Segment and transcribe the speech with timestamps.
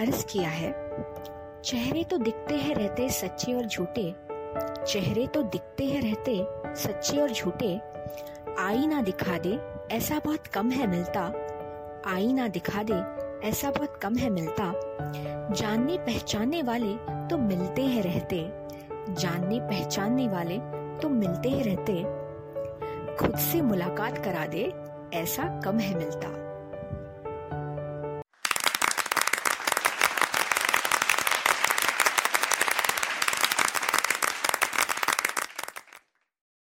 [0.00, 0.72] अर्ज़ किया है,
[1.64, 4.14] चेहरे तो दिखते हैं रहते सच्चे और झूठे,
[4.86, 6.36] चेहरे तो दिखते हैं रहते
[6.74, 7.74] सच्चे और झूठे,
[8.58, 9.58] आई ना दिखा दे,
[9.92, 11.26] ऐसा बहुत कम है मिलता,
[12.06, 13.02] आई ना दिखा दे,
[13.48, 14.72] ऐसा बहुत कम है मिलता,
[15.54, 16.96] जानने पहचानने वाले
[17.28, 18.44] तो मिलते हैं रहते,
[19.12, 20.58] जानने पहचानने वाले
[21.02, 22.02] तो मिलते हैं रहते,
[23.16, 24.72] खुद से मुलाकात करा दे,
[25.14, 26.39] ऐसा कम है मिलता।